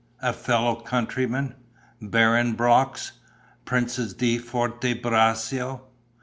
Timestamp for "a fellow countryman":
0.23-1.53